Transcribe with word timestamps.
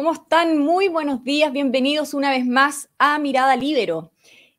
¿Cómo 0.00 0.14
están? 0.14 0.56
Muy 0.56 0.88
buenos 0.88 1.24
días, 1.24 1.52
bienvenidos 1.52 2.14
una 2.14 2.30
vez 2.30 2.46
más 2.46 2.88
a 2.98 3.18
Mirada 3.18 3.54
Libero. 3.54 4.12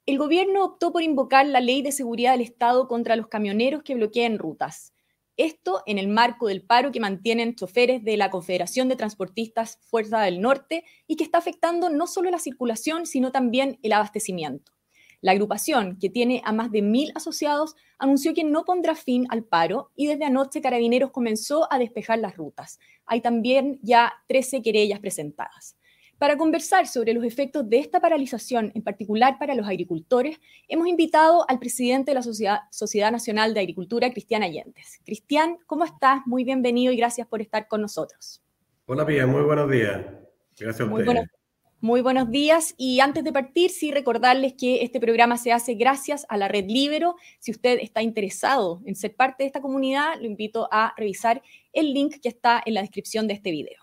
El 0.05 0.19
gobierno 0.19 0.63
optó 0.63 0.91
por 0.91 1.01
invocar 1.01 1.47
la 1.47 1.59
ley 1.59 1.81
de 1.81 1.91
seguridad 1.91 2.33
del 2.33 2.41
Estado 2.41 2.87
contra 2.87 3.15
los 3.15 3.27
camioneros 3.27 3.81
que 3.81 3.95
bloquean 3.95 4.37
rutas. 4.37 4.93
Esto 5.37 5.81
en 5.87 5.97
el 5.97 6.09
marco 6.09 6.45
del 6.45 6.61
paro 6.61 6.91
que 6.91 6.99
mantienen 6.99 7.55
choferes 7.55 8.03
de 8.03 8.17
la 8.17 8.29
Confederación 8.29 8.87
de 8.87 8.97
Transportistas 8.97 9.79
Fuerza 9.81 10.21
del 10.21 10.41
Norte 10.41 10.83
y 11.07 11.15
que 11.15 11.23
está 11.23 11.39
afectando 11.39 11.89
no 11.89 12.05
solo 12.05 12.29
la 12.29 12.37
circulación, 12.37 13.07
sino 13.07 13.31
también 13.31 13.79
el 13.81 13.93
abastecimiento. 13.93 14.73
La 15.21 15.33
agrupación, 15.33 15.99
que 15.99 16.09
tiene 16.09 16.41
a 16.43 16.51
más 16.51 16.71
de 16.71 16.81
mil 16.81 17.11
asociados, 17.13 17.75
anunció 17.99 18.33
que 18.33 18.43
no 18.43 18.65
pondrá 18.65 18.95
fin 18.95 19.27
al 19.29 19.43
paro 19.43 19.91
y 19.95 20.07
desde 20.07 20.25
anoche 20.25 20.61
Carabineros 20.61 21.11
comenzó 21.11 21.71
a 21.71 21.77
despejar 21.77 22.17
las 22.17 22.35
rutas. 22.35 22.79
Hay 23.05 23.21
también 23.21 23.79
ya 23.83 24.13
13 24.27 24.63
querellas 24.63 24.99
presentadas. 24.99 25.77
Para 26.17 26.37
conversar 26.37 26.87
sobre 26.87 27.13
los 27.13 27.23
efectos 27.23 27.69
de 27.69 27.79
esta 27.79 27.99
paralización, 27.99 28.71
en 28.73 28.83
particular 28.83 29.37
para 29.39 29.55
los 29.55 29.67
agricultores, 29.67 30.39
hemos 30.67 30.87
invitado 30.87 31.45
al 31.47 31.59
presidente 31.59 32.11
de 32.11 32.15
la 32.15 32.21
Sociedad, 32.71 33.11
Nacional 33.11 33.53
de 33.53 33.59
Agricultura, 33.59 34.11
Cristian 34.11 34.43
Allentes. 34.43 34.99
Cristian, 35.05 35.57
¿cómo 35.67 35.83
estás? 35.83 36.21
Muy 36.25 36.43
bienvenido 36.43 36.93
y 36.93 36.97
gracias 36.97 37.27
por 37.27 37.41
estar 37.41 37.67
con 37.67 37.81
nosotros. 37.81 38.41
Hola, 38.87 39.05
Pía, 39.05 39.25
muy 39.25 39.41
buenos 39.43 39.69
días. 39.69 39.99
Gracias 40.59 40.81
a 40.81 40.83
ustedes. 40.83 40.89
Muy 40.89 41.03
buenos 41.05 41.23
días 41.25 41.40
y 42.77 42.99
antes 42.99 43.23
de 43.23 43.33
partir, 43.33 43.71
sí 43.71 43.91
recordarles 43.91 44.53
que 44.53 44.83
este 44.83 44.99
programa 44.99 45.37
se 45.37 45.51
hace 45.51 45.73
gracias 45.73 46.25
a 46.29 46.37
la 46.37 46.47
Red 46.47 46.65
Libero. 46.67 47.15
Si 47.39 47.51
usted 47.51 47.79
está 47.81 48.03
interesado 48.03 48.81
en 48.85 48.95
ser 48.95 49.15
parte 49.15 49.43
de 49.43 49.47
esta 49.47 49.61
comunidad, 49.61 50.19
lo 50.19 50.27
invito 50.27 50.67
a 50.71 50.93
revisar 50.95 51.41
el 51.73 51.93
link 51.93 52.19
que 52.21 52.29
está 52.29 52.61
en 52.65 52.75
la 52.75 52.81
descripción 52.81 53.27
de 53.27 53.33
este 53.33 53.49
video. 53.49 53.81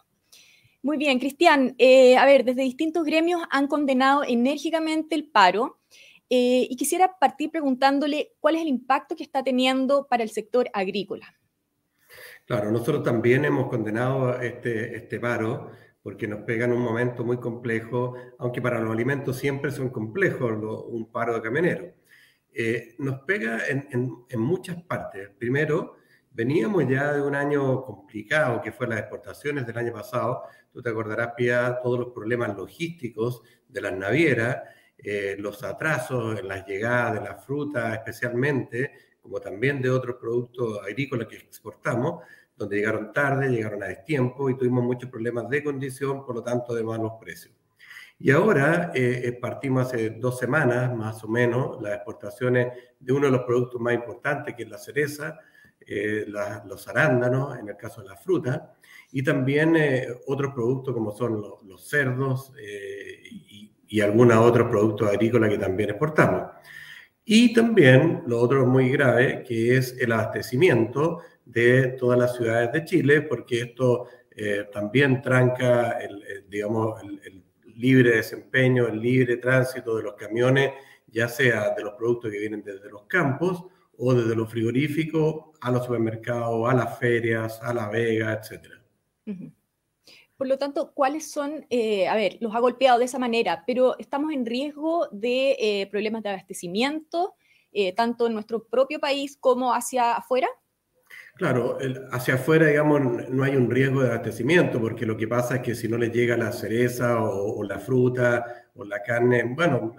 Muy 0.80 0.96
bien, 0.96 1.18
Cristian, 1.18 1.74
eh, 1.78 2.16
a 2.16 2.24
ver, 2.24 2.44
desde 2.44 2.62
distintos 2.62 3.04
gremios 3.04 3.42
han 3.50 3.66
condenado 3.66 4.22
enérgicamente 4.22 5.16
el 5.16 5.28
paro 5.28 5.80
eh, 6.30 6.68
y 6.70 6.76
quisiera 6.76 7.18
partir 7.18 7.50
preguntándole 7.50 8.34
cuál 8.38 8.54
es 8.54 8.62
el 8.62 8.68
impacto 8.68 9.16
que 9.16 9.24
está 9.24 9.42
teniendo 9.42 10.06
para 10.06 10.22
el 10.22 10.30
sector 10.30 10.70
agrícola. 10.72 11.34
Claro, 12.46 12.70
nosotros 12.70 13.02
también 13.02 13.44
hemos 13.44 13.68
condenado 13.68 14.40
este, 14.40 14.96
este 14.96 15.18
paro 15.18 15.72
porque 16.08 16.26
nos 16.26 16.40
pega 16.40 16.64
en 16.64 16.72
un 16.72 16.80
momento 16.80 17.22
muy 17.22 17.36
complejo, 17.36 18.14
aunque 18.38 18.62
para 18.62 18.80
los 18.80 18.90
alimentos 18.90 19.36
siempre 19.36 19.70
son 19.70 19.90
complejos 19.90 20.52
un 20.86 21.12
paro 21.12 21.34
de 21.34 21.42
camioneros. 21.42 21.92
Eh, 22.50 22.94
nos 22.98 23.20
pega 23.24 23.66
en, 23.68 23.86
en, 23.90 24.40
muchas 24.40 24.82
partes. 24.84 25.28
Primero, 25.38 25.96
veníamos 26.30 26.88
ya 26.88 27.12
de 27.12 27.20
un 27.20 27.34
año 27.34 27.84
complicado, 27.84 28.62
que 28.62 28.72
fue 28.72 28.86
las 28.86 29.00
exportaciones 29.00 29.66
del 29.66 29.76
año 29.76 29.92
pasado. 29.92 30.44
Tú 30.72 30.80
te 30.80 30.88
acordarás, 30.88 31.34
Pia, 31.36 31.78
todos 31.82 31.98
los 31.98 32.12
problemas 32.14 32.56
logísticos 32.56 33.42
de 33.68 33.82
las 33.82 33.92
navieras, 33.92 34.62
eh, 34.96 35.36
los 35.38 35.62
atrasos 35.62 36.40
en 36.40 36.48
las 36.48 36.66
llegadas 36.66 37.20
de 37.20 37.20
la 37.20 37.34
fruta 37.34 37.92
especialmente, 37.92 38.92
como 39.20 39.40
también 39.40 39.82
de 39.82 39.90
otros 39.90 40.16
productos 40.16 40.80
agrícolas 40.82 41.28
que 41.28 41.36
exportamos, 41.36 42.22
donde 42.58 42.76
llegaron 42.76 43.12
tarde, 43.12 43.48
llegaron 43.48 43.82
a 43.84 43.86
destiempo 43.86 44.50
y 44.50 44.56
tuvimos 44.56 44.84
muchos 44.84 45.08
problemas 45.08 45.48
de 45.48 45.62
condición, 45.62 46.26
por 46.26 46.34
lo 46.34 46.42
tanto 46.42 46.74
de 46.74 46.82
malos 46.82 47.12
precios. 47.20 47.54
Y 48.20 48.32
ahora 48.32 48.90
eh, 48.94 49.22
eh, 49.24 49.32
partimos 49.32 49.86
hace 49.86 50.10
dos 50.10 50.38
semanas, 50.38 50.94
más 50.94 51.22
o 51.22 51.28
menos, 51.28 51.80
las 51.80 51.94
exportaciones 51.94 52.72
de 52.98 53.12
uno 53.12 53.26
de 53.26 53.32
los 53.32 53.42
productos 53.42 53.80
más 53.80 53.94
importantes, 53.94 54.56
que 54.56 54.64
es 54.64 54.68
la 54.68 54.78
cereza, 54.78 55.38
eh, 55.86 56.26
los 56.26 56.88
arándanos, 56.88 57.56
en 57.56 57.68
el 57.68 57.76
caso 57.76 58.02
de 58.02 58.08
la 58.08 58.16
fruta, 58.16 58.74
y 59.12 59.22
también 59.22 59.76
otros 60.26 60.52
productos 60.52 60.92
como 60.92 61.12
son 61.12 61.40
los, 61.40 61.88
cerdos 61.88 62.52
y, 62.60 63.72
y, 63.86 64.00
algunos 64.00 64.36
otros 64.36 64.68
productos 64.68 65.08
agrícolas 65.08 65.48
que 65.48 65.56
también 65.56 65.90
exportamos. 65.90 66.50
Y 67.24 67.54
también 67.54 68.22
lo 68.26 68.40
otro 68.40 68.66
muy 68.66 68.90
grave, 68.90 69.44
que 69.46 69.76
es 69.76 69.96
el 69.98 70.12
abastecimiento 70.12 71.20
de 71.48 71.88
todas 71.98 72.18
las 72.18 72.36
ciudades 72.36 72.70
de 72.72 72.84
Chile, 72.84 73.22
porque 73.22 73.62
esto 73.62 74.06
eh, 74.36 74.68
también 74.70 75.22
tranca 75.22 75.98
el, 75.98 76.46
digamos, 76.48 77.02
el, 77.02 77.42
libre 77.74 78.16
desempeño, 78.16 78.88
el 78.88 79.00
libre 79.00 79.36
tránsito 79.36 79.96
de 79.96 80.02
los 80.02 80.14
camiones, 80.14 80.72
ya 81.06 81.28
sea 81.28 81.70
de 81.76 81.84
los 81.84 81.94
productos 81.94 82.32
que 82.32 82.40
vienen 82.40 82.60
desde 82.64 82.90
los 82.90 83.04
campos 83.04 83.66
o 83.96 84.14
desde 84.14 84.34
los 84.34 84.50
frigoríficos 84.50 85.56
a 85.60 85.70
los 85.70 85.84
supermercados, 85.84 86.68
a 86.68 86.74
las 86.74 86.98
ferias, 86.98 87.62
a 87.62 87.72
la 87.72 87.88
vega, 87.88 88.32
etc. 88.32 88.66
Por 90.36 90.48
lo 90.48 90.58
tanto, 90.58 90.92
¿cuáles 90.92 91.30
son, 91.30 91.66
eh, 91.70 92.08
a 92.08 92.16
ver, 92.16 92.38
los 92.40 92.52
ha 92.52 92.58
golpeado 92.58 92.98
de 92.98 93.04
esa 93.04 93.20
manera, 93.20 93.62
pero 93.64 93.96
estamos 94.00 94.32
en 94.32 94.44
riesgo 94.44 95.06
de 95.12 95.56
eh, 95.60 95.86
problemas 95.86 96.24
de 96.24 96.30
abastecimiento, 96.30 97.34
tanto 97.94 98.26
en 98.26 98.34
nuestro 98.34 98.64
propio 98.64 98.98
país 98.98 99.36
como 99.36 99.72
hacia 99.72 100.14
afuera? 100.14 100.48
Claro, 101.34 101.78
hacia 102.10 102.34
afuera, 102.34 102.66
digamos, 102.66 103.28
no 103.28 103.44
hay 103.44 103.54
un 103.54 103.70
riesgo 103.70 104.02
de 104.02 104.08
abastecimiento, 104.08 104.80
porque 104.80 105.06
lo 105.06 105.16
que 105.16 105.28
pasa 105.28 105.56
es 105.56 105.62
que 105.62 105.74
si 105.74 105.86
no 105.88 105.96
les 105.96 106.12
llega 106.12 106.36
la 106.36 106.50
cereza 106.52 107.22
o, 107.22 107.62
la 107.62 107.78
fruta 107.78 108.66
o 108.74 108.84
la 108.84 109.02
carne, 109.02 109.44
bueno, 109.44 109.94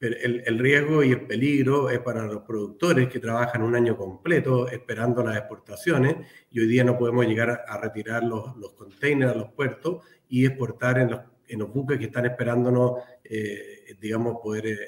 el, 0.00 0.42
el, 0.46 0.58
riesgo 0.58 1.02
y 1.02 1.10
el 1.12 1.26
peligro 1.26 1.90
es 1.90 1.98
para 1.98 2.24
los 2.24 2.42
productores 2.42 3.08
que 3.08 3.18
trabajan 3.18 3.62
un 3.62 3.74
año 3.74 3.96
completo 3.96 4.68
esperando 4.68 5.22
las 5.22 5.36
exportaciones 5.36 6.16
y 6.50 6.60
hoy 6.60 6.66
día 6.68 6.84
no 6.84 6.96
podemos 6.96 7.26
llegar 7.26 7.64
a, 7.66 7.78
retirar 7.78 8.22
los, 8.24 8.56
los, 8.56 8.72
containers 8.74 9.32
a 9.32 9.34
los 9.34 9.52
puertos 9.52 10.04
y 10.28 10.46
exportar 10.46 10.98
en 11.00 11.10
los, 11.10 11.20
en 11.48 11.58
los 11.58 11.72
buques 11.72 11.98
que 11.98 12.06
están 12.06 12.26
esperándonos, 12.26 12.92
eh, 13.24 13.96
digamos, 14.00 14.36
poder 14.42 14.66
eh, 14.68 14.78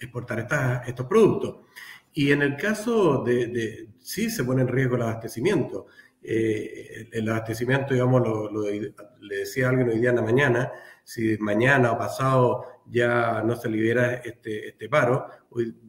exportar 0.00 0.46
estos 0.86 1.06
productos. 1.06 1.66
Y 2.12 2.32
en 2.32 2.42
el 2.42 2.56
caso 2.56 3.22
de, 3.22 3.88
sí 3.98 4.30
se 4.30 4.44
pone 4.44 4.62
en 4.62 4.68
riesgo 4.68 4.96
el 4.96 5.02
abastecimiento. 5.02 5.86
Eh, 6.22 7.08
el 7.12 7.28
abastecimiento, 7.28 7.94
digamos, 7.94 8.22
lo, 8.22 8.50
le 9.20 9.36
decía 9.36 9.68
alguien 9.68 9.88
hoy 9.88 9.98
día 9.98 10.10
en 10.10 10.16
la 10.16 10.22
mañana, 10.22 10.72
si 11.04 11.36
mañana 11.38 11.92
o 11.92 11.98
pasado 11.98 12.64
ya 12.86 13.42
no 13.42 13.56
se 13.56 13.68
libera 13.68 14.14
este, 14.16 14.68
este 14.68 14.88
paro, 14.88 15.26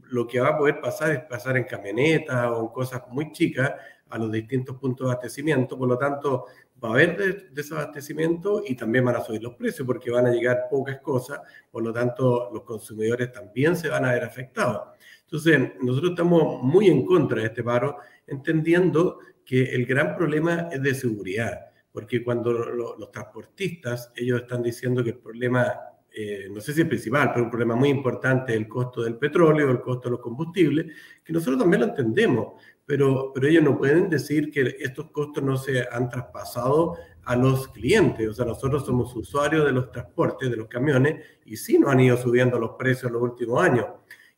lo 0.09 0.27
que 0.27 0.39
va 0.39 0.49
a 0.49 0.57
poder 0.57 0.79
pasar 0.79 1.11
es 1.11 1.19
pasar 1.21 1.57
en 1.57 1.63
camionetas 1.63 2.47
o 2.47 2.61
en 2.61 2.67
cosas 2.67 3.01
muy 3.09 3.31
chicas 3.31 3.73
a 4.09 4.17
los 4.17 4.31
distintos 4.31 4.77
puntos 4.77 5.07
de 5.07 5.11
abastecimiento, 5.13 5.77
por 5.77 5.87
lo 5.87 5.97
tanto 5.97 6.45
va 6.83 6.89
a 6.89 6.93
haber 6.93 7.51
desabastecimiento 7.51 8.63
y 8.65 8.75
también 8.75 9.05
van 9.05 9.15
a 9.15 9.21
subir 9.21 9.41
los 9.41 9.53
precios 9.55 9.85
porque 9.85 10.11
van 10.11 10.27
a 10.27 10.31
llegar 10.31 10.67
pocas 10.69 10.99
cosas, 10.99 11.39
por 11.71 11.83
lo 11.83 11.93
tanto 11.93 12.49
los 12.51 12.63
consumidores 12.63 13.31
también 13.31 13.75
se 13.75 13.89
van 13.89 14.05
a 14.05 14.11
ver 14.11 14.23
afectados. 14.23 14.89
Entonces, 15.31 15.71
nosotros 15.81 16.11
estamos 16.11 16.61
muy 16.61 16.87
en 16.87 17.05
contra 17.05 17.39
de 17.39 17.47
este 17.47 17.63
paro, 17.63 17.95
entendiendo 18.27 19.19
que 19.45 19.63
el 19.63 19.85
gran 19.85 20.17
problema 20.17 20.67
es 20.69 20.83
de 20.83 20.93
seguridad, 20.93 21.67
porque 21.89 22.21
cuando 22.21 22.51
los 22.51 23.11
transportistas, 23.11 24.11
ellos 24.13 24.41
están 24.41 24.61
diciendo 24.61 25.01
que 25.01 25.11
el 25.11 25.19
problema, 25.19 25.73
eh, 26.13 26.49
no 26.51 26.59
sé 26.59 26.73
si 26.73 26.81
es 26.81 26.87
principal, 26.87 27.31
pero 27.31 27.45
un 27.45 27.49
problema 27.49 27.77
muy 27.77 27.87
importante 27.87 28.51
es 28.51 28.59
el 28.59 28.67
costo 28.67 29.03
del 29.03 29.15
petróleo, 29.15 29.71
el 29.71 29.79
costo 29.79 30.09
de 30.09 30.11
los 30.11 30.19
combustibles, 30.19 30.87
que 31.23 31.31
nosotros 31.31 31.59
también 31.59 31.83
lo 31.83 31.87
entendemos, 31.87 32.61
pero, 32.85 33.31
pero 33.33 33.47
ellos 33.47 33.63
no 33.63 33.77
pueden 33.77 34.09
decir 34.09 34.51
que 34.51 34.75
estos 34.79 35.11
costos 35.11 35.41
no 35.41 35.55
se 35.55 35.87
han 35.89 36.09
traspasado 36.09 36.97
a 37.23 37.37
los 37.37 37.69
clientes. 37.69 38.27
O 38.27 38.33
sea, 38.33 38.43
nosotros 38.43 38.85
somos 38.85 39.15
usuarios 39.15 39.65
de 39.65 39.71
los 39.71 39.93
transportes, 39.93 40.51
de 40.51 40.57
los 40.57 40.67
camiones, 40.67 41.23
y 41.45 41.55
sí 41.55 41.79
nos 41.79 41.91
han 41.91 42.01
ido 42.01 42.17
subiendo 42.17 42.59
los 42.59 42.71
precios 42.71 43.05
en 43.05 43.13
los 43.13 43.21
últimos 43.21 43.63
años 43.63 43.85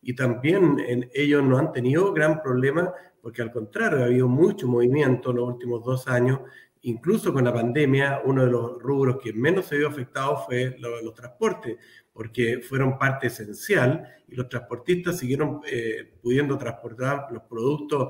y 0.03 0.13
también 0.15 0.79
en, 0.85 1.09
ellos 1.13 1.43
no 1.43 1.57
han 1.57 1.71
tenido 1.71 2.13
gran 2.13 2.41
problema 2.41 2.93
porque 3.23 3.41
al 3.41 3.53
contrario, 3.53 3.99
ha 3.99 4.07
habido 4.07 4.27
mucho 4.27 4.67
movimiento 4.67 5.29
en 5.31 5.37
los 5.37 5.47
últimos 5.47 5.81
dos 5.85 6.09
años, 6.09 6.41
incluso 6.81 7.31
con 7.31 7.45
la 7.45 7.53
pandemia, 7.53 8.21
uno 8.25 8.43
de 8.43 8.51
los 8.51 8.81
rubros 8.81 9.17
que 9.23 9.31
menos 9.31 9.65
se 9.67 9.77
vio 9.77 9.87
afectado 9.87 10.43
fue 10.45 10.75
los 10.77 11.13
transportes, 11.13 11.77
porque 12.11 12.59
fueron 12.59 12.97
parte 12.97 13.27
esencial 13.27 14.05
y 14.27 14.35
los 14.35 14.49
transportistas 14.49 15.17
siguieron 15.19 15.61
eh, 15.71 16.11
pudiendo 16.21 16.57
transportar 16.57 17.27
los 17.31 17.43
productos 17.43 18.09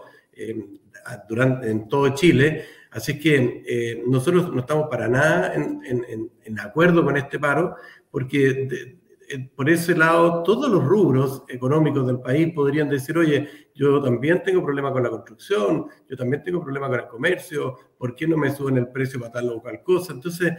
durante, 1.30 1.70
en 1.70 1.88
todo 1.88 2.10
Chile. 2.16 2.66
Así 2.90 3.20
que 3.20 3.64
eh, 3.68 4.04
nosotros 4.08 4.52
no 4.52 4.62
estamos 4.62 4.88
para 4.90 5.08
nada 5.08 5.54
en, 5.54 5.80
en, 5.86 6.32
en, 6.44 6.60
acuerdo 6.60 7.04
con 7.06 7.18
este 7.18 7.38
paro, 7.38 7.76
porque 8.10 8.50
eh, 8.50 8.98
por 9.40 9.70
ese 9.70 9.96
lado, 9.96 10.44
todos 10.44 10.70
los 10.70 10.84
rubros 10.84 11.44
económicos 11.48 12.06
del 12.06 12.20
país 12.20 12.54
podrían 12.54 12.90
decir, 12.90 13.18
oye, 13.18 13.48
yo 13.74 14.02
también 14.02 14.44
tengo 14.44 14.64
problemas 14.64 14.92
con 14.92 15.04
la 15.04 15.10
construcción, 15.10 15.88
yo 16.10 16.18
también 16.18 16.44
tengo 16.44 16.62
problemas 16.62 16.90
con 16.90 17.00
el 17.00 17.08
comercio, 17.08 17.76
¿por 17.98 18.16
qué 18.16 18.28
no 18.28 18.38
me 18.38 18.52
suben 18.52 18.78
el 18.78 18.90
precio 18.90 19.20
para 19.20 19.32
tal 19.32 19.50
o 19.50 19.62
cual 19.62 19.82
cosa? 19.84 20.14
Entonces, 20.14 20.54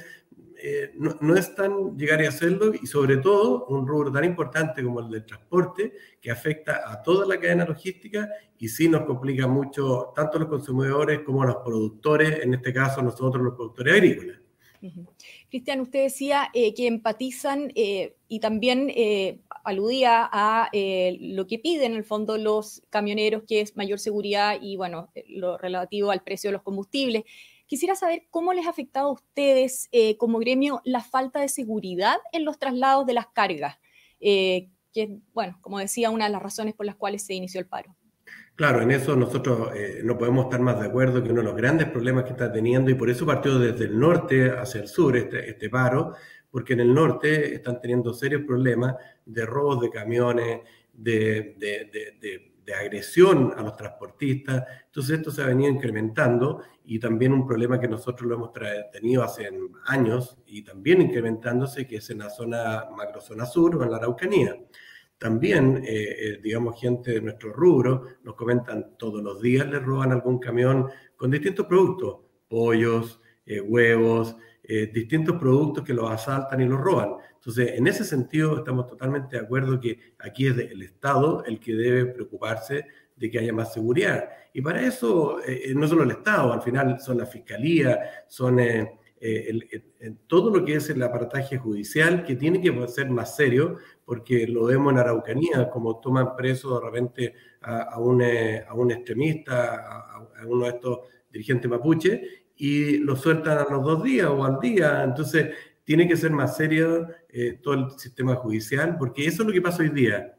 eh, 0.56 0.92
no, 0.96 1.16
no, 1.20 1.34
es 1.36 1.54
tan 1.54 1.96
llegar 1.96 2.22
y 2.22 2.26
hacerlo 2.26 2.72
y 2.80 2.86
sobre 2.86 3.18
todo 3.18 3.66
un 3.66 3.86
rubro 3.86 4.10
tan 4.10 4.24
importante 4.24 4.82
como 4.82 5.00
el 5.00 5.10
del 5.10 5.26
transporte 5.26 5.92
que 6.20 6.30
afecta 6.30 6.90
a 6.90 7.02
toda 7.02 7.26
la 7.26 7.38
cadena 7.38 7.66
logística 7.66 8.28
y 8.58 8.68
sí 8.68 8.88
nos 8.88 9.02
complica 9.02 9.46
mucho 9.46 10.12
tanto 10.14 10.38
a 10.38 10.40
los 10.40 10.48
consumidores 10.48 11.20
como 11.20 11.42
a 11.42 11.46
los 11.46 11.56
productores, 11.56 12.42
en 12.42 12.54
este 12.54 12.72
caso 12.72 13.02
nosotros 13.02 13.42
los 13.42 13.54
productores 13.54 13.94
agrícolas. 13.94 14.38
Cristian, 15.54 15.82
usted 15.82 16.02
decía 16.02 16.50
eh, 16.52 16.74
que 16.74 16.88
empatizan 16.88 17.70
eh, 17.76 18.16
y 18.26 18.40
también 18.40 18.90
eh, 18.92 19.38
aludía 19.62 20.28
a 20.32 20.68
lo 20.72 21.46
que 21.46 21.60
piden 21.60 21.92
en 21.92 21.98
el 21.98 22.02
fondo 22.02 22.38
los 22.38 22.82
camioneros, 22.90 23.44
que 23.46 23.60
es 23.60 23.76
mayor 23.76 24.00
seguridad 24.00 24.58
y 24.60 24.74
bueno, 24.74 25.12
lo 25.28 25.56
relativo 25.56 26.10
al 26.10 26.24
precio 26.24 26.48
de 26.48 26.54
los 26.54 26.62
combustibles. 26.62 27.22
Quisiera 27.66 27.94
saber 27.94 28.26
cómo 28.30 28.52
les 28.52 28.66
ha 28.66 28.70
afectado 28.70 29.10
a 29.10 29.12
ustedes 29.12 29.88
como 30.18 30.40
gremio 30.40 30.80
la 30.84 31.02
falta 31.02 31.40
de 31.40 31.48
seguridad 31.48 32.16
en 32.32 32.44
los 32.44 32.58
traslados 32.58 33.06
de 33.06 33.12
las 33.12 33.28
cargas, 33.28 33.78
que 34.18 34.70
es, 34.92 35.08
bueno, 35.32 35.56
como 35.60 35.78
decía, 35.78 36.10
una 36.10 36.24
de 36.24 36.32
las 36.32 36.42
razones 36.42 36.74
por 36.74 36.84
las 36.84 36.96
cuales 36.96 37.24
se 37.24 37.34
inició 37.34 37.60
el 37.60 37.68
paro. 37.68 37.94
Claro, 38.56 38.82
en 38.82 38.92
eso 38.92 39.16
nosotros 39.16 39.74
eh, 39.74 40.00
no 40.04 40.16
podemos 40.16 40.44
estar 40.44 40.60
más 40.60 40.78
de 40.78 40.86
acuerdo 40.86 41.20
que 41.22 41.30
uno 41.30 41.40
de 41.40 41.48
los 41.48 41.56
grandes 41.56 41.88
problemas 41.88 42.22
que 42.22 42.30
está 42.30 42.52
teniendo, 42.52 42.88
y 42.88 42.94
por 42.94 43.10
eso 43.10 43.26
partió 43.26 43.58
desde 43.58 43.86
el 43.86 43.98
norte 43.98 44.48
hacia 44.50 44.80
el 44.80 44.86
sur 44.86 45.16
este, 45.16 45.50
este 45.50 45.68
paro, 45.68 46.14
porque 46.52 46.74
en 46.74 46.80
el 46.80 46.94
norte 46.94 47.52
están 47.52 47.80
teniendo 47.80 48.14
serios 48.14 48.42
problemas 48.42 48.94
de 49.26 49.44
robos 49.44 49.80
de 49.80 49.90
camiones, 49.90 50.60
de, 50.92 51.56
de, 51.58 52.74
agresión 52.74 53.52
a 53.56 53.62
los 53.62 53.76
transportistas. 53.76 54.64
Entonces 54.86 55.18
esto 55.18 55.30
se 55.30 55.42
ha 55.42 55.46
venido 55.46 55.70
incrementando 55.70 56.62
y 56.84 56.98
también 56.98 57.32
un 57.32 57.46
problema 57.46 57.78
que 57.78 57.88
nosotros 57.88 58.28
lo 58.28 58.36
hemos 58.36 58.50
tenido 58.92 59.22
hace 59.22 59.50
años 59.86 60.38
y 60.46 60.62
también 60.62 61.02
incrementándose, 61.02 61.86
que 61.86 61.96
es 61.96 62.08
en 62.10 62.18
la 62.20 62.30
zona 62.30 62.86
macrozona 62.96 63.46
sur 63.46 63.76
o 63.76 63.82
en 63.82 63.90
la 63.90 63.98
Araucanía. 63.98 64.56
También, 65.18 65.82
eh, 65.84 66.16
eh, 66.18 66.40
digamos, 66.42 66.80
gente 66.80 67.12
de 67.12 67.20
nuestro 67.20 67.52
rubro 67.52 68.08
nos 68.24 68.34
comentan 68.34 68.96
todos 68.98 69.22
los 69.22 69.40
días 69.40 69.66
les 69.68 69.82
roban 69.82 70.12
algún 70.12 70.38
camión 70.38 70.88
con 71.16 71.30
distintos 71.30 71.66
productos, 71.66 72.18
pollos, 72.48 73.20
eh, 73.46 73.60
huevos, 73.60 74.36
distintos 74.94 75.36
productos 75.36 75.84
que 75.84 75.92
los 75.92 76.10
asaltan 76.10 76.58
y 76.62 76.64
los 76.64 76.80
roban. 76.80 77.16
Entonces, 77.34 77.72
en 77.76 77.86
ese 77.86 78.02
sentido, 78.02 78.56
estamos 78.56 78.86
totalmente 78.86 79.36
de 79.36 79.42
acuerdo 79.42 79.78
que 79.78 79.98
aquí 80.18 80.46
es 80.46 80.56
el 80.56 80.80
Estado 80.80 81.44
el 81.44 81.60
que 81.60 81.74
debe 81.74 82.06
preocuparse 82.06 82.86
de 83.14 83.30
que 83.30 83.40
haya 83.40 83.52
más 83.52 83.74
seguridad. 83.74 84.26
Y 84.54 84.62
para 84.62 84.80
eso, 84.80 85.38
no 85.74 85.86
solo 85.86 86.04
el 86.04 86.12
Estado, 86.12 86.50
al 86.54 86.62
final 86.62 86.98
son 86.98 87.18
la 87.18 87.26
Fiscalía, 87.26 88.24
son 88.26 88.58
todo 90.28 90.50
lo 90.50 90.64
que 90.64 90.76
es 90.76 90.88
el 90.88 91.02
aparataje 91.02 91.58
judicial, 91.58 92.24
que 92.24 92.34
tiene 92.34 92.62
que 92.62 92.88
ser 92.88 93.10
más 93.10 93.36
serio, 93.36 93.76
porque 94.04 94.46
lo 94.46 94.64
vemos 94.64 94.92
en 94.92 94.98
Araucanía, 94.98 95.70
como 95.70 96.00
toman 96.00 96.36
preso 96.36 96.78
de 96.78 96.86
repente 96.86 97.34
a, 97.62 97.98
un, 97.98 98.22
eh, 98.22 98.64
a 98.68 98.74
un, 98.74 98.90
extremista, 98.90 100.16
a, 100.16 100.46
uno 100.46 100.64
de 100.64 100.70
estos 100.70 100.98
dirigentes 101.30 101.70
mapuche, 101.70 102.22
y 102.56 102.98
lo 102.98 103.16
sueltan 103.16 103.58
a 103.58 103.66
los 103.70 103.82
dos 103.82 104.04
días 104.04 104.28
o 104.28 104.44
al 104.44 104.60
día. 104.60 105.02
Entonces, 105.02 105.54
tiene 105.84 106.06
que 106.08 106.16
ser 106.16 106.30
más 106.30 106.56
serio 106.56 107.08
eh, 107.28 107.58
todo 107.62 107.74
el 107.74 107.90
sistema 107.98 108.34
judicial, 108.36 108.96
porque 108.98 109.26
eso 109.26 109.42
es 109.42 109.46
lo 109.46 109.52
que 109.52 109.62
pasa 109.62 109.82
hoy 109.82 109.90
día. 109.90 110.34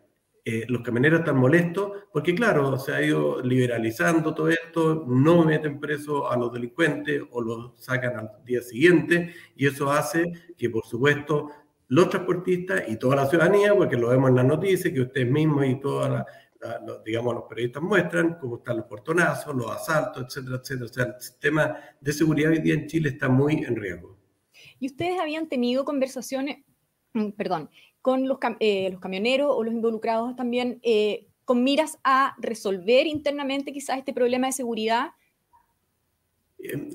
Eh, 0.47 0.63
los 0.67 0.83
camioneros 0.83 1.21
están 1.21 1.37
molestos 1.37 1.91
porque, 2.13 2.35
claro, 2.35 2.77
se 2.77 2.93
ha 2.93 3.01
ido 3.01 3.41
liberalizando 3.41 4.35
todo 4.35 4.49
esto, 4.49 5.03
no 5.07 5.43
meten 5.43 5.79
preso 5.79 6.29
a 6.29 6.37
los 6.37 6.53
delincuentes 6.53 7.23
o 7.31 7.41
los 7.41 7.71
sacan 7.77 8.15
al 8.15 8.29
día 8.45 8.61
siguiente, 8.61 9.33
y 9.55 9.65
eso 9.65 9.91
hace 9.91 10.31
que, 10.55 10.69
por 10.69 10.85
supuesto, 10.85 11.49
los 11.87 12.09
transportistas 12.09 12.83
y 12.87 12.97
toda 12.97 13.17
la 13.17 13.27
ciudadanía, 13.27 13.75
porque 13.75 13.97
lo 13.97 14.09
vemos 14.09 14.29
en 14.29 14.35
las 14.37 14.45
noticias, 14.45 14.93
que 14.93 15.01
ustedes 15.01 15.29
mismos 15.29 15.65
y 15.65 15.79
todos, 15.79 16.23
digamos, 17.05 17.35
los 17.35 17.43
periodistas 17.43 17.83
muestran 17.83 18.37
cómo 18.39 18.57
están 18.57 18.77
los 18.77 18.85
portonazos, 18.85 19.55
los 19.55 19.69
asaltos, 19.69 20.25
etcétera, 20.25 20.57
etcétera. 20.61 20.85
O 20.85 20.93
sea, 20.93 21.03
el 21.05 21.21
sistema 21.21 21.79
de 22.01 22.13
seguridad 22.13 22.51
hoy 22.51 22.59
día 22.59 22.73
en 22.73 22.87
Chile 22.87 23.09
está 23.09 23.29
muy 23.29 23.63
en 23.63 23.75
riesgo. 23.75 24.17
¿Y 24.79 24.87
ustedes 24.87 25.19
habían 25.19 25.47
tenido 25.47 25.85
conversaciones, 25.85 26.63
mm, 27.13 27.31
perdón, 27.31 27.69
con 28.01 28.27
los, 28.27 28.37
eh, 28.59 28.89
los 28.91 28.99
camioneros 28.99 29.49
o 29.51 29.63
los 29.63 29.73
involucrados 29.73 30.35
también, 30.35 30.79
eh, 30.83 31.27
con 31.43 31.63
miras 31.63 31.99
a 32.03 32.35
resolver 32.39 33.07
internamente 33.07 33.71
quizás 33.71 33.99
este 33.99 34.13
problema 34.13 34.47
de 34.47 34.53
seguridad? 34.53 35.11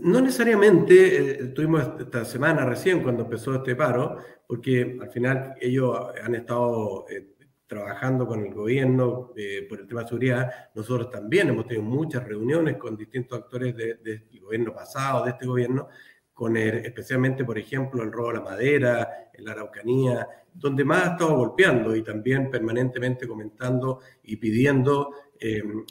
No 0.03 0.21
necesariamente, 0.21 1.43
eh, 1.43 1.47
tuvimos 1.49 1.89
esta 1.99 2.25
semana 2.25 2.65
recién 2.65 3.03
cuando 3.03 3.25
empezó 3.25 3.55
este 3.55 3.77
paro, 3.77 4.17
porque 4.47 4.99
al 5.01 5.11
final 5.11 5.55
ellos 5.61 5.97
han 6.23 6.35
estado 6.35 7.07
eh, 7.09 7.35
trabajando 7.67 8.27
con 8.27 8.45
el 8.45 8.53
gobierno 8.53 9.33
eh, 9.37 9.67
por 9.69 9.81
el 9.81 9.87
tema 9.87 10.03
de 10.03 10.09
seguridad. 10.09 10.51
Nosotros 10.75 11.11
también 11.11 11.49
hemos 11.49 11.67
tenido 11.67 11.85
muchas 11.85 12.27
reuniones 12.27 12.77
con 12.77 12.97
distintos 12.97 13.39
actores 13.39 13.77
del 13.77 14.41
gobierno 14.41 14.75
pasado, 14.75 15.25
de 15.25 15.31
este 15.31 15.47
gobierno, 15.47 15.89
con 16.33 16.57
especialmente, 16.57 17.45
por 17.45 17.59
ejemplo, 17.59 18.03
el 18.03 18.11
robo 18.11 18.29
de 18.29 18.35
la 18.35 18.41
madera, 18.41 19.09
la 19.39 19.53
Araucanía, 19.53 20.27
donde 20.53 20.85
más 20.85 21.05
ha 21.05 21.13
estado 21.13 21.37
golpeando 21.37 21.95
y 21.95 22.03
también 22.03 22.51
permanentemente 22.51 23.29
comentando 23.29 24.01
y 24.25 24.37
pidiendo 24.37 25.13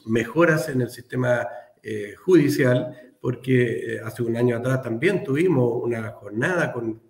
mejoras 0.07 0.69
en 0.69 0.81
el 0.81 0.89
sistema 0.89 1.47
judicial 2.23 3.08
porque 3.21 3.95
eh, 3.95 3.99
hace 4.03 4.23
un 4.23 4.35
año 4.37 4.57
atrás 4.57 4.81
también 4.81 5.23
tuvimos 5.23 5.83
una 5.83 6.11
jornada 6.11 6.71
con 6.71 7.01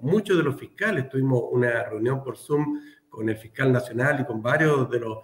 muchos 0.00 0.36
de 0.36 0.42
los 0.42 0.56
fiscales, 0.56 1.08
tuvimos 1.08 1.44
una 1.50 1.84
reunión 1.84 2.22
por 2.22 2.36
Zoom 2.36 2.80
con 3.08 3.28
el 3.28 3.36
fiscal 3.36 3.72
nacional 3.72 4.20
y 4.20 4.24
con 4.26 4.42
varios 4.42 4.90
de 4.90 5.00
los, 5.00 5.18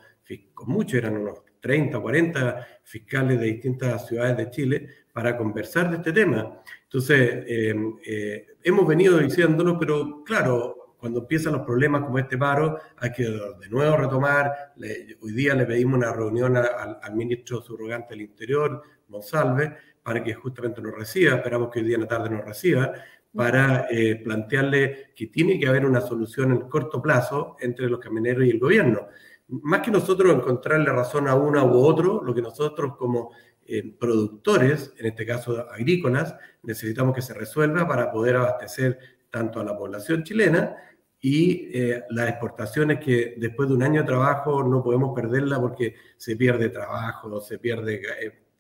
con 0.55 0.69
muchos, 0.71 0.95
eran 0.95 1.19
unos 1.19 1.43
30 1.61 1.99
o 1.99 2.03
40 2.03 2.67
fiscales 2.83 3.39
de 3.39 3.47
distintas 3.47 4.07
ciudades 4.09 4.37
de 4.37 4.51
Chile 4.51 4.89
para 5.13 5.37
conversar 5.37 5.91
de 5.91 5.97
este 5.97 6.13
tema. 6.13 6.61
Entonces, 6.85 7.45
eh, 7.47 7.75
eh, 8.07 8.47
hemos 8.63 8.87
venido 8.87 9.19
diciéndolo, 9.19 9.79
pero 9.79 10.25
claro, 10.25 10.97
cuando 10.97 11.21
empiezan 11.21 11.53
los 11.53 11.63
problemas 11.63 12.03
como 12.03 12.19
este 12.19 12.39
paro, 12.39 12.79
hay 12.97 13.13
que 13.13 13.25
de 13.25 13.69
nuevo 13.69 13.97
retomar. 13.97 14.73
hoy 15.21 15.33
día 15.33 15.55
le 15.55 15.67
pedimos 15.67 15.99
una 15.99 16.13
reunión 16.13 16.57
al, 16.57 16.99
al 17.03 17.15
ministro 17.15 17.61
subrogante 17.61 18.11
del 18.11 18.23
Interior, 18.23 18.83
Monsalve, 19.09 19.77
para 20.03 20.23
que 20.23 20.35
justamente 20.35 20.83
nos 20.83 20.95
reciba, 20.95 21.37
esperamos 21.37 21.71
que 21.71 21.81
hoy 21.81 21.87
día 21.87 21.95
en 21.97 22.03
la 22.03 22.09
tarde 22.09 22.31
nos 22.31 22.45
reciba, 22.45 22.93
para 23.35 23.87
eh, 23.91 24.17
plantearle 24.17 25.13
que 25.17 25.29
tiene 25.29 25.59
que 25.59 25.67
haber 25.67 25.87
una 25.87 26.01
solución 26.01 26.53
en 26.53 26.69
corto 26.69 27.01
plazo 27.01 27.57
entre 27.61 27.89
los 27.89 27.99
camioneros 27.99 28.45
y 28.45 28.51
el 28.51 28.59
gobierno. 28.59 29.09
Más 29.49 29.81
que 29.81 29.91
nosotros 29.91 30.35
encontrarle 30.35 30.91
razón 30.91 31.29
a 31.29 31.35
uno 31.35 31.65
u 31.65 31.79
otro, 31.79 32.23
lo 32.23 32.35
que 32.35 32.43
nosotros 32.43 32.97
como 32.97 33.31
eh, 33.67 33.95
productores, 33.99 34.93
en 34.99 35.07
este 35.07 35.25
caso 35.25 35.67
agrícolas, 35.71 36.35
necesitamos 36.63 37.15
que 37.15 37.23
se 37.23 37.35
resuelva 37.35 37.87
para 37.87 38.11
poder 38.11 38.37
abastecer 38.37 38.99
tanto 39.31 39.61
a 39.61 39.65
la 39.65 39.77
población 39.77 40.25
chilena 40.25 40.77
y 41.21 41.71
eh, 41.73 42.03
las 42.11 42.29
exportaciones 42.29 42.99
que 42.99 43.35
después 43.39 43.69
de 43.69 43.75
un 43.77 43.83
año 43.83 44.01
de 44.01 44.07
trabajo 44.07 44.63
no 44.63 44.83
podemos 44.83 45.15
perderla 45.15 45.61
porque 45.61 45.95
se 46.17 46.37
pierde 46.37 46.69
trabajo, 46.69 47.41
se 47.41 47.59
pierde 47.59 48.03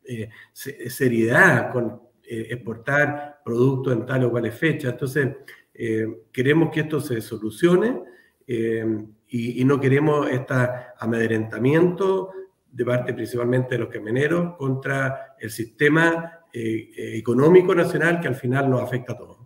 eh, 0.04 0.28
seriedad 0.52 1.73
con 1.73 2.00
eh, 2.25 2.49
exportar 2.50 3.40
productos 3.44 3.92
en 3.92 4.06
tal 4.06 4.25
o 4.25 4.30
cual 4.30 4.50
fecha. 4.50 4.90
Entonces, 4.90 5.28
eh, 5.75 6.06
queremos 6.32 6.71
que 6.71 6.80
esto 6.80 7.00
se 7.00 7.21
solucione 7.21 8.02
y, 8.47 9.64
no 9.64 9.80
queremos 9.80 10.28
este 10.28 10.54
amedrentamiento 10.99 12.30
de 12.71 12.85
parte 12.85 13.14
principalmente 13.14 13.76
de 13.76 13.78
los 13.78 13.88
camioneros 13.88 14.56
contra 14.56 15.37
el 15.38 15.50
sistema 15.50 16.40
económico 16.52 17.75
nacional 17.75 18.21
que 18.21 18.28
al 18.28 18.35
final 18.35 18.68
nos 18.68 18.82
afecta 18.82 19.12
a 19.12 19.16
todos. 19.16 19.41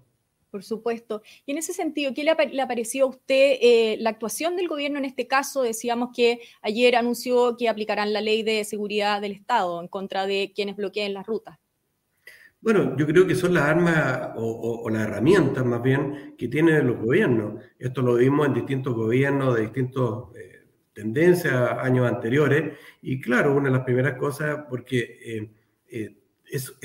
Por 0.56 0.64
supuesto. 0.64 1.20
Y 1.44 1.52
en 1.52 1.58
ese 1.58 1.74
sentido, 1.74 2.14
¿qué 2.14 2.24
le, 2.24 2.34
le 2.50 2.66
pareció 2.66 3.04
a 3.04 3.08
usted 3.08 3.58
eh, 3.60 3.98
la 4.00 4.08
actuación 4.08 4.56
del 4.56 4.68
gobierno 4.68 4.96
en 4.96 5.04
este 5.04 5.26
caso? 5.26 5.60
Decíamos 5.60 6.16
que 6.16 6.40
ayer 6.62 6.96
anunció 6.96 7.58
que 7.58 7.68
aplicarán 7.68 8.14
la 8.14 8.22
ley 8.22 8.42
de 8.42 8.64
seguridad 8.64 9.20
del 9.20 9.32
Estado 9.32 9.82
en 9.82 9.88
contra 9.88 10.24
de 10.24 10.52
quienes 10.56 10.76
bloqueen 10.76 11.12
las 11.12 11.26
rutas. 11.26 11.58
Bueno, 12.58 12.96
yo 12.96 13.06
creo 13.06 13.26
que 13.26 13.34
son 13.34 13.52
las 13.52 13.64
armas 13.64 14.30
o, 14.36 14.88
las 14.88 15.02
herramientas 15.02 15.62
más 15.62 15.82
bien 15.82 16.34
que 16.38 16.48
tienen 16.48 16.86
los 16.86 17.04
gobiernos. 17.04 17.62
Esto 17.78 18.00
lo 18.00 18.14
vimos 18.14 18.46
en 18.46 18.54
distintos 18.54 18.94
gobiernos 18.94 19.56
de 19.56 19.60
distintas 19.60 20.02
eh, 20.34 20.64
tendencias 20.94 21.54
años 21.82 22.08
anteriores. 22.08 22.78
Y 23.02 23.20
claro, 23.20 23.54
una 23.54 23.68
de 23.68 23.76
las 23.76 23.84
primeras 23.84 24.16
cosas, 24.16 24.64
porque 24.70 25.50
eh, 25.92 26.16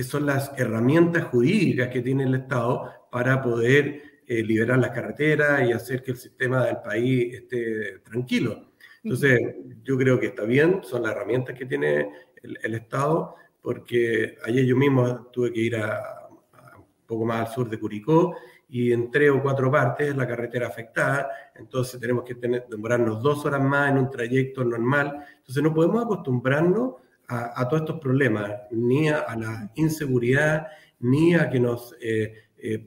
son 0.03 0.25
las 0.25 0.51
herramientas 0.57 1.23
jurídicas 1.23 1.87
que 1.87 2.01
tiene 2.01 2.25
el 2.25 2.35
Estado 2.35 3.00
para 3.11 3.41
poder 3.41 4.01
eh, 4.25 4.41
liberar 4.41 4.79
las 4.79 4.91
carreteras 4.91 5.67
y 5.67 5.73
hacer 5.73 6.01
que 6.01 6.11
el 6.11 6.17
sistema 6.17 6.65
del 6.65 6.77
país 6.77 7.33
esté 7.33 7.99
tranquilo. 7.99 8.71
Entonces, 9.03 9.55
yo 9.83 9.97
creo 9.97 10.19
que 10.19 10.27
está 10.27 10.43
bien, 10.43 10.81
son 10.83 11.03
las 11.03 11.11
herramientas 11.11 11.57
que 11.57 11.65
tiene 11.65 12.09
el, 12.41 12.73
Estado, 12.73 13.35
porque 13.61 14.37
ayer 14.45 14.65
yo 14.65 14.75
mismo 14.75 15.27
tuve 15.33 15.51
que 15.51 15.59
ir 15.59 15.75
a, 15.75 16.29
un 16.77 16.85
poco 17.05 17.25
más 17.25 17.47
al 17.47 17.53
sur 17.53 17.69
de 17.69 17.79
Curicó 17.79 18.35
y 18.69 18.93
en 18.93 19.11
tres 19.11 19.31
o 19.31 19.41
cuatro 19.41 19.69
partes 19.69 20.15
la 20.15 20.27
carretera 20.27 20.67
afectada, 20.67 21.29
entonces 21.55 21.99
tenemos 21.99 22.23
que 22.23 22.35
demorarnos 22.69 23.21
dos 23.21 23.45
horas 23.45 23.61
más 23.61 23.91
en 23.91 23.97
un 23.97 24.09
trayecto 24.09 24.63
normal. 24.63 25.25
Entonces 25.39 25.61
no 25.61 25.73
podemos 25.73 26.05
acostumbrarnos 26.05 26.93
a, 27.27 27.67
todos 27.67 27.83
estos 27.83 27.99
problemas, 27.99 28.51
ni 28.71 29.09
a, 29.09 29.25
la 29.37 29.71
inseguridad, 29.75 30.67
ni 30.99 31.33
a 31.33 31.49
que 31.49 31.59
nos 31.59 31.95
eh, 32.01 32.33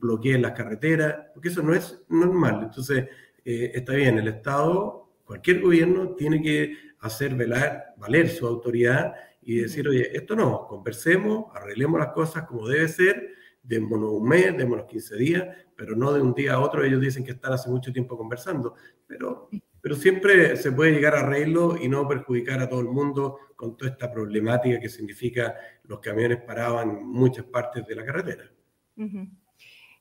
bloqueen 0.01 0.43
las 0.43 0.53
carreteras, 0.53 1.17
porque 1.33 1.49
eso 1.49 1.63
no 1.63 1.75
es 1.75 2.05
normal. 2.09 2.61
Entonces, 2.65 3.07
está 3.45 3.95
bien, 3.95 4.19
el 4.19 4.29
Estado, 4.29 5.11
cualquier 5.25 5.61
gobierno 5.61 6.15
tiene 6.15 6.41
que 6.43 6.77
hacer 7.01 7.35
velar, 7.35 7.95
valer 7.97 8.29
su 8.29 8.47
autoridad 8.47 9.15
y 9.43 9.57
decir, 9.57 9.87
oye, 9.89 10.17
esto 10.17 10.35
no, 10.35 10.67
conversemos, 10.67 11.47
arreglemos 11.55 12.01
las 12.01 12.09
cosas 12.09 12.45
como 12.45 12.67
debe 12.67 12.89
ser, 12.89 13.35
démonos 13.63 14.13
un 14.13 14.29
mes, 14.29 14.57
démonos 14.57 14.87
15 14.87 15.17
días, 15.17 15.57
pero 15.77 15.97
no 15.97 16.13
de 16.13 16.23
un 16.23 16.35
día 16.35 16.55
a 16.55 16.61
otro. 16.61 16.83
Ellos 16.85 17.01
dicen 17.01 17.25
que 17.25 17.33
están 17.33 17.53
hace 17.53 17.69
mucho 17.69 17.93
tiempo 17.93 18.17
conversando, 18.17 18.75
pero, 19.07 19.49
pero 19.81 19.97
siempre 19.97 20.57
se 20.57 20.73
puede 20.73 20.93
llegar 20.93 21.15
a 21.15 21.21
arreglo 21.21 21.77
y 21.81 21.89
no 21.89 22.09
perjudicar 22.09 22.61
a 22.61 22.69
todo 22.69 22.81
el 22.81 22.89
mundo 22.89 23.39
con 23.57 23.77
toda 23.77 23.91
esta 23.91 24.11
problemática 24.11 24.81
que 24.81 24.89
significa 24.89 25.55
los 25.85 26.01
camiones 26.01 26.43
parados 26.43 26.83
en 26.83 27.07
muchas 27.07 27.45
partes 27.45 27.87
de 27.87 27.95
la 27.95 28.05
carretera. 28.05 28.51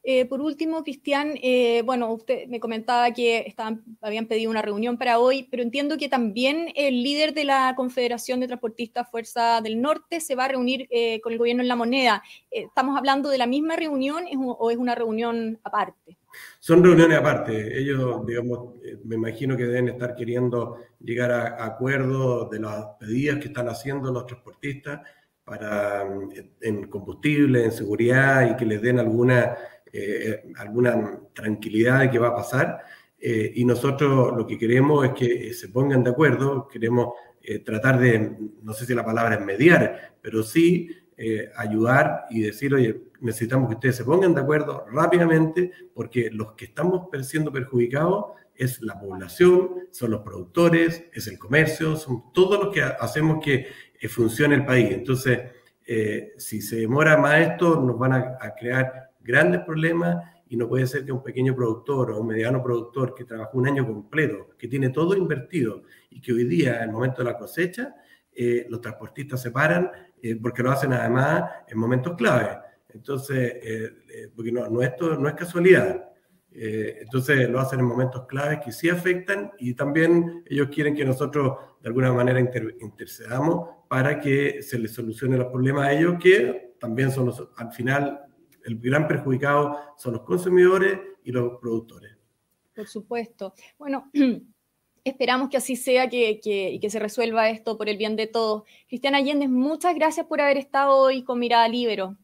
Eh, 0.06 0.26
por 0.26 0.42
último, 0.42 0.84
Cristian, 0.84 1.36
eh, 1.42 1.82
bueno, 1.86 2.12
usted 2.12 2.48
me 2.48 2.60
comentaba 2.60 3.12
que 3.12 3.56
habían 4.02 4.26
pedido 4.26 4.52
una 4.52 4.62
reunión 4.62 4.98
para 4.98 5.18
hoy, 5.18 5.48
pero 5.50 5.64
entiendo 5.64 5.98
que 5.98 6.10
también 6.10 6.74
el 6.76 7.02
líder 7.02 7.34
de 7.34 7.46
la 7.46 7.74
Confederación 7.78 8.42
de 8.42 8.48
Transportistas 8.48 9.10
Fuerza 9.10 9.62
del 9.62 9.82
Norte 9.82 10.20
se 10.20 10.36
va 10.36 10.46
a 10.46 10.50
reunir 10.50 10.88
eh, 10.90 11.22
con 11.22 11.32
el 11.32 11.40
gobierno 11.40 11.62
en 11.62 11.70
la 11.70 11.78
moneda. 11.78 12.22
¿Estamos 12.52 12.98
hablando 12.98 13.30
de 13.30 13.38
la 13.38 13.48
misma 13.48 13.78
reunión 13.78 14.26
o 14.36 14.72
es 14.72 14.78
una 14.78 14.94
reunión 14.94 15.58
aparte? 15.64 16.18
Son 16.60 16.84
reuniones 16.84 17.18
aparte. 17.18 17.80
Ellos, 17.80 18.26
digamos, 18.26 18.76
me 19.06 19.16
imagino 19.16 19.56
que 19.56 19.64
deben 19.64 19.88
estar 19.88 20.16
queriendo 20.16 20.80
llegar 21.00 21.32
a, 21.32 21.64
acuerdos 21.64 22.50
de 22.50 22.60
las 22.60 22.88
pedidas 23.00 23.38
que 23.38 23.48
están 23.48 23.70
haciendo 23.70 24.12
los 24.12 24.26
transportistas 24.26 25.00
para 25.46 26.06
en 26.62 26.88
combustible, 26.88 27.66
en 27.66 27.72
seguridad 27.72 28.50
y 28.50 28.56
que 28.56 28.66
les 28.66 28.82
den 28.82 29.00
alguna 29.00 29.56
eh, 29.96 30.52
alguna 30.58 31.20
tranquilidad 31.34 32.00
de 32.00 32.10
qué 32.10 32.18
va 32.18 32.30
a 32.30 32.36
pasar. 32.36 32.80
Eh, 33.20 33.52
y 33.54 33.64
nosotros 33.64 34.36
lo 34.36 34.48
que 34.48 34.58
queremos 34.58 35.06
es 35.06 35.12
que 35.12 35.54
se 35.54 35.70
pongan 35.70 36.04
de 36.04 36.10
acuerdo, 36.10 36.68
queremos 36.68 37.10
eh, 37.44 37.60
tratar 37.60 38.00
de, 38.00 38.36
no 38.64 38.74
sé 38.74 38.88
si 38.88 38.96
la 38.96 39.06
palabra 39.06 39.36
es 39.36 39.42
mediar, 39.46 40.16
pero 40.22 40.42
sí 40.42 40.90
ayudar 41.56 42.26
y 42.32 42.42
decir, 42.42 42.74
oye, 42.74 43.04
necesitamos 43.22 43.70
que 43.70 43.76
ustedes 43.76 43.96
se 43.96 44.04
pongan 44.04 44.34
de 44.34 44.42
acuerdo 44.42 44.84
rápidamente 44.92 45.72
porque 45.94 46.30
los 46.32 46.54
que 46.54 46.66
estamos 46.66 47.08
siendo 47.22 47.50
perjudicados 47.50 48.34
es 48.56 48.82
la 48.82 49.00
población, 49.00 49.70
son 49.92 50.12
los 50.12 50.22
productores, 50.22 51.06
es 51.14 51.28
el 51.28 51.40
comercio, 51.40 51.96
son 51.96 52.34
todos 52.34 52.62
los 52.62 52.74
que 52.74 52.82
hacemos 52.82 53.42
que 53.42 53.68
funcione 54.10 54.56
el 54.56 54.66
país. 54.66 54.92
Entonces, 54.92 55.40
si 56.38 56.62
se 56.62 56.78
demora 56.78 57.16
más 57.16 57.40
esto, 57.40 57.80
nos 57.80 57.98
van 57.98 58.14
a, 58.14 58.38
a 58.42 58.54
crear 58.56 59.13
grandes 59.24 59.62
problemas 59.62 60.18
y 60.50 60.58
no 60.58 60.68
puede 60.68 60.86
ser 60.86 61.04
que 61.04 61.12
un 61.12 61.24
pequeño 61.24 61.56
productor 61.56 62.12
o 62.12 62.20
un 62.20 62.28
mediano 62.28 62.62
productor 62.62 63.16
que 63.16 63.26
trabajó 63.26 63.58
un 63.58 63.68
año 63.68 63.88
completo, 63.88 64.50
que 64.58 64.68
tiene 64.68 64.90
todo 64.90 65.16
invertido 65.16 65.82
y 66.12 66.22
que 66.22 66.34
hoy 66.34 66.44
día, 66.44 66.78
en 66.78 66.90
el 66.90 66.92
momento 66.92 67.24
de 67.24 67.32
la 67.32 67.38
cosecha, 67.38 67.96
eh, 68.36 68.66
los 68.70 68.82
transportistas 68.82 69.42
se 69.42 69.52
paran 69.52 69.92
eh, 70.22 70.36
porque 70.42 70.64
lo 70.64 70.72
hacen 70.72 70.94
además 70.94 71.44
en 71.68 71.78
momentos 71.78 72.16
clave. 72.16 72.58
Entonces, 72.90 73.54
eh, 73.64 74.30
porque 74.36 74.52
no, 74.52 74.82
esto 74.82 75.16
no 75.18 75.28
es 75.28 75.34
casualidad. 75.34 76.10
entonces 76.52 77.50
lo 77.50 77.60
hacen 77.60 77.80
en 77.80 77.86
momentos 77.86 78.28
claves 78.28 78.60
que 78.64 78.72
sí 78.72 78.88
afectan 78.88 79.54
y 79.58 79.74
también 79.74 80.44
ellos 80.46 80.70
quieren 80.70 80.94
que 80.94 81.04
nosotros 81.04 81.58
de 81.82 81.88
alguna 81.88 82.14
manera 82.14 82.40
intercedamos 82.40 83.70
para 83.88 84.20
que 84.20 84.62
se 84.62 84.78
les 84.78 84.94
solucione 84.94 85.36
los 85.36 85.48
problemas 85.48 85.88
a 85.88 85.94
ellos, 85.94 86.16
que 86.22 86.76
también 86.80 87.10
son 87.10 87.32
al 87.58 87.72
final 87.72 88.22
el 88.66 88.80
gran 88.80 89.08
perjudicado 89.08 89.78
son 89.98 90.14
los 90.14 90.22
consumidores 90.24 91.00
y 91.24 91.32
los 91.32 91.60
productores. 91.60 92.12
Por 92.76 92.88
supuesto. 92.88 93.54
Bueno, 93.78 94.10
esperamos 95.04 95.50
que 95.50 95.58
así 95.58 95.76
sea 95.76 96.10
que, 96.10 96.40
y 96.44 96.80
que 96.80 96.90
se 96.90 97.00
resuelva 97.00 97.50
esto 97.50 97.78
por 97.78 97.90
el 97.90 97.98
bien 97.98 98.16
de 98.16 98.28
todos. 98.28 98.64
Cristiana 98.88 99.20
Allende, 99.20 99.48
muchas 99.48 99.96
gracias 99.96 100.26
por 100.26 100.42
haber 100.42 100.58
estado 100.58 100.98
hoy 100.98 101.24
con 101.24 101.40
Mirada 101.40 101.68
Libero. 101.68 102.18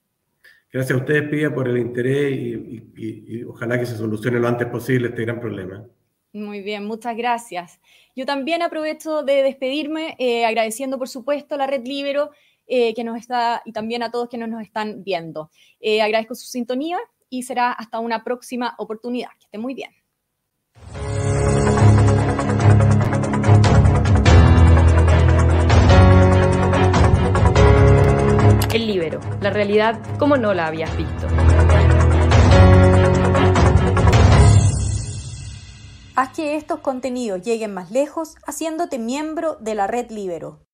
Gracias 0.72 0.98
a 0.98 1.02
ustedes, 1.02 1.30
Pía, 1.30 1.54
por 1.54 1.68
el 1.68 1.80
interés 1.80 2.32
y, 2.32 3.44
ojalá 3.44 3.80
que 3.80 3.88
se 3.88 3.98
solucione 3.98 4.40
lo 4.40 4.48
antes 4.48 4.68
posible 4.68 5.08
este 5.10 5.24
gran 5.24 5.40
problema. 5.40 5.84
Muy 6.32 6.62
bien, 6.62 6.86
muchas 6.86 7.18
gracias. 7.18 7.80
Yo 8.16 8.28
también 8.28 8.62
aprovecho 8.62 9.24
de 9.24 9.42
despedirme 9.42 10.16
eh, 10.20 10.46
agradeciendo, 10.46 11.00
por 11.00 11.10
supuesto, 11.10 11.56
a 11.56 11.58
la 11.58 11.66
Red 11.66 11.88
Libero 11.88 12.30
eh, 12.72 12.94
que 12.94 13.04
nos 13.04 13.18
está 13.18 13.64
y 13.66 13.72
también 13.72 14.04
a 14.04 14.12
todos 14.12 14.30
quienes 14.30 14.48
nos 14.48 14.62
están 14.62 15.04
viendo. 15.04 15.50
Eh, 15.80 16.04
agradezco 16.04 16.36
su 16.36 16.46
sintonía 16.46 17.00
y 17.28 17.42
será 17.42 17.72
hasta 17.72 18.00
una 18.00 18.24
próxima 18.24 18.76
oportunidad. 18.78 19.30
Que 19.40 19.46
esté 19.46 19.58
muy 19.58 19.74
bien. 19.74 19.90
El 28.72 28.86
libero, 28.86 29.20
la 29.42 29.50
realidad 29.50 30.00
como 30.20 30.38
no 30.38 30.54
la 30.54 30.68
habías 30.68 30.96
visto. 30.96 31.28
Haz 36.16 36.36
que 36.36 36.56
estos 36.56 36.82
contenidos 36.82 37.42
lleguen 37.42 37.74
más 37.74 37.90
lejos 37.90 38.36
haciéndote 38.46 39.00
miembro 39.00 39.56
de 39.56 39.74
la 39.74 39.88
red 39.88 40.12
Libero. 40.12 40.69